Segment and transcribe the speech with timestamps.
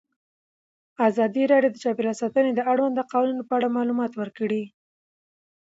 [1.07, 4.63] ازادي راډیو د چاپیریال ساتنه د اړونده قوانینو په اړه معلومات ورکړي.